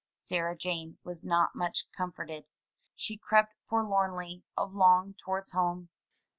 [0.17, 2.45] Sarah Jane was not much comforted.
[2.95, 5.89] She crept forlornly along towards home.